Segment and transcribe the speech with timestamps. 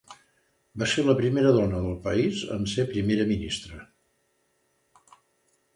[0.83, 3.79] Va ser la primera dona del país en ser primera ministra.